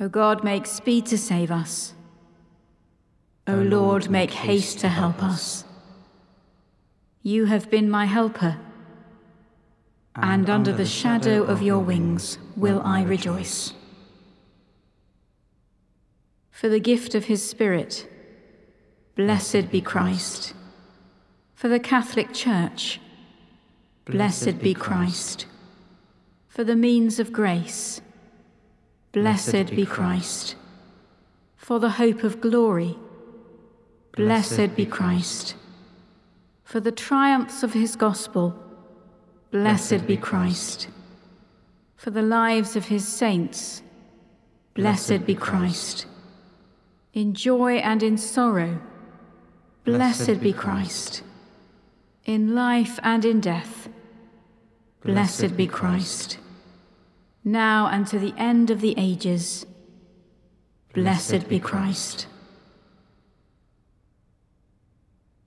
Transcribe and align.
O 0.00 0.08
God, 0.08 0.44
make 0.44 0.66
speed 0.66 1.06
to 1.06 1.18
save 1.18 1.50
us. 1.50 1.94
O 3.46 3.54
Lord, 3.54 4.10
make 4.10 4.30
haste 4.30 4.78
to 4.80 4.88
help 4.88 5.22
us. 5.22 5.64
You 7.22 7.46
have 7.46 7.70
been 7.70 7.90
my 7.90 8.04
helper, 8.04 8.58
and 10.14 10.48
under 10.48 10.72
the 10.72 10.86
shadow 10.86 11.42
of 11.42 11.62
your 11.62 11.80
wings 11.80 12.38
will 12.56 12.80
I 12.84 13.02
rejoice. 13.02 13.72
For 16.50 16.68
the 16.68 16.80
gift 16.80 17.14
of 17.14 17.24
his 17.24 17.48
Spirit, 17.48 18.08
blessed 19.16 19.70
be 19.70 19.80
Christ. 19.80 20.54
For 21.54 21.68
the 21.68 21.80
Catholic 21.80 22.32
Church, 22.32 23.00
blessed 24.04 24.60
be 24.60 24.74
Christ. 24.74 25.46
For 26.46 26.64
the 26.64 26.76
means 26.76 27.18
of 27.18 27.32
grace, 27.32 28.00
Blessed 29.12 29.70
be 29.74 29.86
Christ. 29.86 30.54
For 31.56 31.80
the 31.80 31.90
hope 31.90 32.24
of 32.24 32.40
glory, 32.40 32.96
blessed 34.12 34.76
be 34.76 34.84
Christ. 34.84 35.54
For 36.62 36.80
the 36.80 36.92
triumphs 36.92 37.62
of 37.62 37.72
his 37.72 37.96
gospel, 37.96 38.54
blessed 39.50 40.06
be 40.06 40.18
Christ. 40.18 40.88
For 41.96 42.10
the 42.10 42.22
lives 42.22 42.76
of 42.76 42.86
his 42.86 43.08
saints, 43.08 43.82
blessed 44.74 45.24
be 45.24 45.34
Christ. 45.34 46.06
In 47.14 47.32
joy 47.32 47.76
and 47.76 48.02
in 48.02 48.18
sorrow, 48.18 48.78
blessed 49.84 50.40
be 50.40 50.52
Christ. 50.52 51.22
In 52.26 52.54
life 52.54 53.00
and 53.02 53.24
in 53.24 53.40
death, 53.40 53.88
blessed 55.02 55.56
be 55.56 55.66
Christ 55.66 56.38
now 57.52 57.88
and 57.88 58.06
to 58.06 58.18
the 58.18 58.34
end 58.36 58.70
of 58.70 58.80
the 58.80 58.94
ages. 58.96 59.66
Blessed 60.92 61.48
be 61.48 61.58
Christ. 61.58 62.26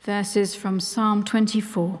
Verses 0.00 0.54
from 0.54 0.80
Psalm 0.80 1.24
24. 1.24 2.00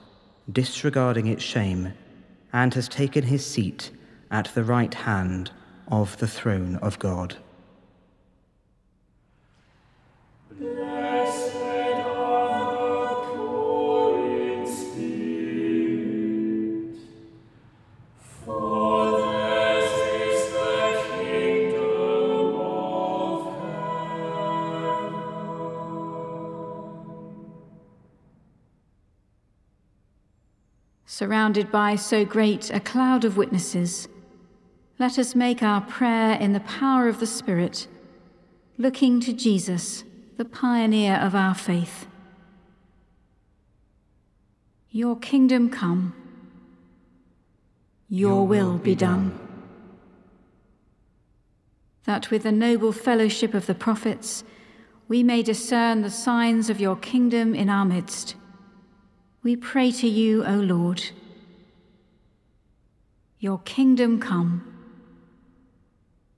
disregarding 0.49 1.27
its 1.27 1.43
shame, 1.43 1.93
and 2.53 2.73
has 2.73 2.87
taken 2.87 3.23
his 3.23 3.45
seat 3.45 3.91
at 4.29 4.49
the 4.53 4.63
right 4.63 4.93
hand 4.93 5.51
of 5.87 6.17
the 6.17 6.27
throne 6.27 6.77
of 6.77 6.99
God. 6.99 7.37
Surrounded 31.21 31.71
by 31.71 31.95
so 31.95 32.25
great 32.25 32.71
a 32.71 32.79
cloud 32.79 33.23
of 33.23 33.37
witnesses, 33.37 34.07
let 34.97 35.19
us 35.19 35.35
make 35.35 35.61
our 35.61 35.79
prayer 35.81 36.33
in 36.39 36.53
the 36.53 36.61
power 36.61 37.07
of 37.07 37.19
the 37.19 37.27
Spirit, 37.27 37.87
looking 38.79 39.19
to 39.19 39.31
Jesus, 39.31 40.03
the 40.37 40.45
pioneer 40.45 41.17
of 41.17 41.35
our 41.35 41.53
faith. 41.53 42.07
Your 44.89 45.15
kingdom 45.15 45.69
come, 45.69 46.15
your, 48.09 48.47
will 48.47 48.79
be 48.79 48.95
done. 48.95 49.39
That 52.05 52.31
with 52.31 52.41
the 52.41 52.51
noble 52.51 52.93
fellowship 52.93 53.53
of 53.53 53.67
the 53.67 53.75
prophets, 53.75 54.43
we 55.07 55.21
may 55.21 55.43
discern 55.43 56.01
the 56.01 56.09
signs 56.09 56.67
of 56.71 56.79
your 56.79 56.95
kingdom 56.95 57.53
in 57.53 57.69
our 57.69 57.85
midst. 57.85 58.33
We 59.43 59.55
pray 59.55 59.91
to 59.93 60.07
you, 60.07 60.45
O 60.45 60.53
Lord. 60.53 61.03
Your 63.39 63.59
kingdom 63.59 64.19
come, 64.19 64.71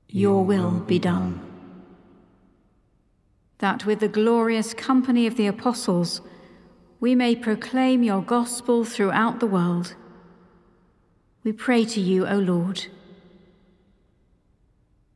your 0.07 0.45
will 0.45 0.79
be 0.79 0.99
done. 0.99 1.41
That 3.57 3.85
with 3.85 3.99
the 3.99 4.07
glorious 4.07 4.73
company 4.73 5.27
of 5.27 5.35
the 5.35 5.47
apostles, 5.47 6.21
we 7.01 7.13
may 7.13 7.35
proclaim 7.35 8.03
your 8.03 8.21
gospel 8.21 8.85
throughout 8.85 9.41
the 9.41 9.47
world. 9.47 9.95
We 11.43 11.51
pray 11.51 11.83
to 11.83 11.99
you, 11.99 12.25
O 12.25 12.37
Lord. 12.37 12.85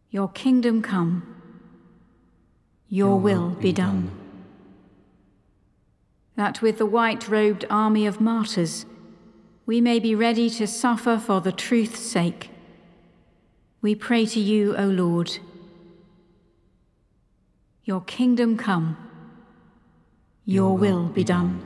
Your 0.09 0.27
kingdom 0.27 0.81
come, 0.81 1.35
your 2.89 3.17
will 3.17 3.51
be 3.51 3.71
done. 3.71 4.16
That 6.37 6.61
with 6.61 6.77
the 6.77 6.85
white 6.85 7.27
robed 7.27 7.65
army 7.69 8.05
of 8.05 8.21
martyrs, 8.21 8.85
we 9.65 9.81
may 9.81 9.99
be 9.99 10.15
ready 10.15 10.49
to 10.51 10.67
suffer 10.67 11.17
for 11.17 11.41
the 11.41 11.51
truth's 11.51 11.99
sake. 11.99 12.51
We 13.81 13.95
pray 13.95 14.25
to 14.27 14.39
you, 14.39 14.75
O 14.77 14.85
Lord. 14.85 15.39
Your 17.83 18.01
kingdom 18.01 18.55
come, 18.55 18.97
your 20.45 20.77
will 20.77 21.07
be 21.07 21.23
done. 21.23 21.65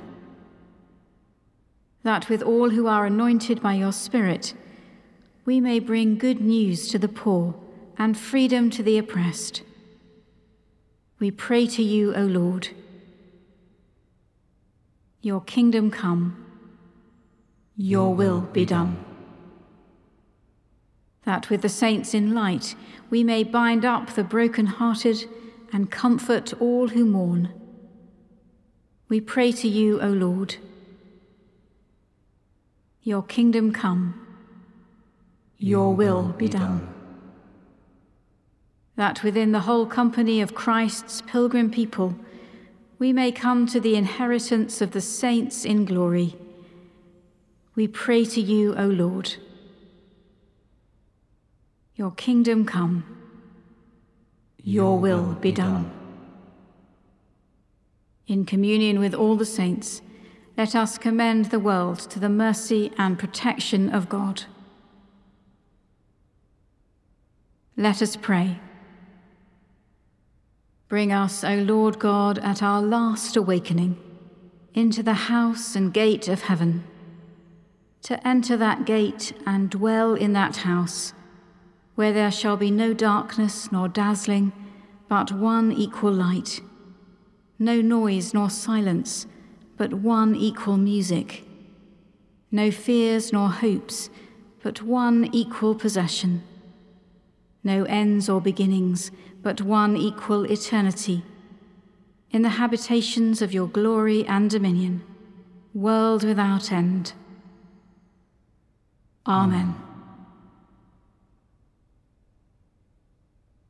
That 2.03 2.29
with 2.29 2.41
all 2.41 2.69
who 2.69 2.87
are 2.87 3.05
anointed 3.05 3.61
by 3.61 3.73
your 3.73 3.91
Spirit, 3.91 4.53
we 5.45 5.59
may 5.59 5.79
bring 5.79 6.17
good 6.17 6.39
news 6.39 6.87
to 6.89 6.97
the 6.97 7.09
poor 7.09 7.55
and 7.97 8.17
freedom 8.17 8.69
to 8.71 8.83
the 8.83 8.97
oppressed. 8.97 9.63
We 11.19 11.29
pray 11.29 11.67
to 11.67 11.83
you, 11.83 12.15
O 12.15 12.21
Lord. 12.21 12.69
Your 15.21 15.41
kingdom 15.41 15.91
come, 15.91 16.45
your 17.77 18.13
will 18.13 18.41
be 18.41 18.65
done. 18.65 19.03
That 21.23 21.49
with 21.49 21.61
the 21.61 21.69
saints 21.69 22.13
in 22.13 22.33
light 22.33 22.75
we 23.09 23.23
may 23.23 23.43
bind 23.43 23.85
up 23.85 24.15
the 24.15 24.23
broken-hearted 24.23 25.29
and 25.71 25.91
comfort 25.91 26.53
all 26.59 26.89
who 26.89 27.05
mourn. 27.05 27.49
We 29.07 29.21
pray 29.21 29.51
to 29.51 29.67
you, 29.67 30.01
O 30.01 30.07
Lord. 30.07 30.55
Your 33.03 33.23
kingdom 33.23 33.71
come, 33.71 34.25
your 35.57 35.93
will 35.93 36.29
be 36.37 36.47
done 36.47 36.87
that 39.01 39.23
within 39.23 39.51
the 39.51 39.61
whole 39.61 39.87
company 39.87 40.41
of 40.41 40.53
Christ's 40.53 41.23
pilgrim 41.25 41.71
people 41.71 42.15
we 43.01 43.11
may 43.11 43.31
come 43.31 43.65
to 43.65 43.79
the 43.79 43.95
inheritance 43.95 44.79
of 44.79 44.91
the 44.91 45.01
saints 45.01 45.65
in 45.65 45.85
glory. 45.85 46.35
We 47.73 47.87
pray 47.87 48.25
to 48.25 48.39
you, 48.39 48.75
O 48.75 48.85
Lord. 48.85 49.37
Your 51.95 52.11
kingdom 52.11 52.63
come, 52.63 53.03
your 54.63 54.99
will 54.99 55.33
be 55.33 55.51
done. 55.51 55.89
In 58.27 58.45
communion 58.45 58.99
with 58.99 59.15
all 59.15 59.35
the 59.35 59.47
saints, 59.47 60.03
let 60.55 60.75
us 60.75 60.99
commend 60.99 61.45
the 61.45 61.59
world 61.59 61.97
to 62.11 62.19
the 62.19 62.29
mercy 62.29 62.91
and 62.99 63.17
protection 63.17 63.89
of 63.89 64.09
God. 64.09 64.43
Let 67.75 68.03
us 68.03 68.15
pray. 68.15 68.59
Bring 70.91 71.13
us, 71.13 71.45
O 71.45 71.55
Lord 71.55 71.99
God, 71.99 72.37
at 72.39 72.61
our 72.61 72.81
last 72.81 73.37
awakening, 73.37 73.95
into 74.73 75.01
the 75.01 75.13
house 75.13 75.73
and 75.73 75.93
gate 75.93 76.27
of 76.27 76.41
heaven, 76.41 76.83
to 78.01 78.27
enter 78.27 78.57
that 78.57 78.83
gate 78.83 79.31
and 79.45 79.69
dwell 79.69 80.15
in 80.15 80.33
that 80.33 80.57
house, 80.57 81.13
where 81.95 82.11
there 82.11 82.29
shall 82.29 82.57
be 82.57 82.69
no 82.69 82.93
darkness 82.93 83.71
nor 83.71 83.87
dazzling, 83.87 84.51
but 85.07 85.31
one 85.31 85.71
equal 85.71 86.11
light, 86.11 86.59
no 87.57 87.79
noise 87.79 88.33
nor 88.33 88.49
silence, 88.49 89.27
but 89.77 89.93
one 89.93 90.35
equal 90.35 90.75
music, 90.75 91.45
no 92.51 92.69
fears 92.69 93.31
nor 93.31 93.47
hopes, 93.47 94.09
but 94.61 94.81
one 94.81 95.29
equal 95.31 95.73
possession, 95.73 96.43
no 97.63 97.85
ends 97.85 98.27
or 98.27 98.41
beginnings 98.41 99.09
but 99.41 99.61
one 99.61 99.97
equal 99.97 100.43
eternity, 100.45 101.23
in 102.31 102.41
the 102.43 102.49
habitations 102.49 103.41
of 103.41 103.53
your 103.53 103.67
glory 103.67 104.25
and 104.25 104.49
dominion, 104.49 105.03
world 105.73 106.23
without 106.23 106.71
end. 106.71 107.13
Amen. 109.25 109.75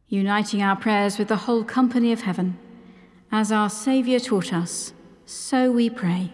Uniting 0.08 0.62
our 0.62 0.76
prayers 0.76 1.18
with 1.18 1.30
the 1.30 1.38
whole 1.38 1.64
company 1.64 2.12
of 2.12 2.22
heaven, 2.22 2.58
as 3.32 3.52
our 3.52 3.70
Saviour 3.70 4.20
taught 4.20 4.52
us, 4.52 4.94
so 5.26 5.72
we 5.72 5.90
pray. 5.90 6.34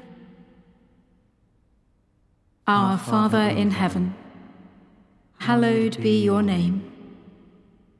Our 2.66 2.98
Father 2.98 3.38
in 3.38 3.72
heaven, 3.72 4.16
hallowed 5.38 6.01
be 6.01 6.24
your 6.24 6.42
name. 6.42 6.96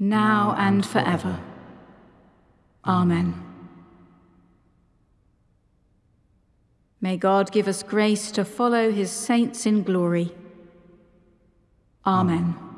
now 0.00 0.54
and 0.58 0.84
forever. 0.84 1.38
Amen. 2.84 3.34
May 7.00 7.16
God 7.16 7.52
give 7.52 7.68
us 7.68 7.82
grace 7.82 8.30
to 8.32 8.44
follow 8.44 8.90
his 8.90 9.10
saints 9.10 9.66
in 9.66 9.82
glory. 9.82 10.32
Amen. 12.04 12.69